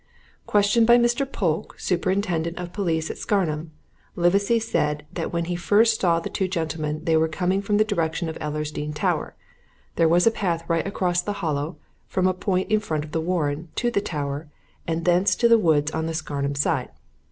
[0.47, 1.31] "'Questioned by Mr.
[1.31, 3.69] Polke, superintendent of police at Scarnham,
[4.15, 7.83] Livesey said that when he first saw the two gentlemen they were coming from the
[7.85, 9.35] direction of Ellersdeane Tower.
[9.97, 11.77] There was a path right across the Hollow,
[12.07, 14.47] from a point in front of the Warren, to the Tower,
[14.87, 16.89] and thence to the woods on the Scarnham side.